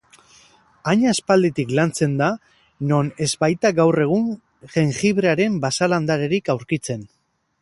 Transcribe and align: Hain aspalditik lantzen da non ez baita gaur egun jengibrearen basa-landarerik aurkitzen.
Hain 0.91 1.01
aspalditik 1.09 1.73
lantzen 1.79 2.15
da 2.23 2.31
non 2.93 3.13
ez 3.27 3.29
baita 3.45 3.73
gaur 3.83 4.01
egun 4.07 4.27
jengibrearen 4.79 5.63
basa-landarerik 5.69 6.55
aurkitzen. 6.57 7.11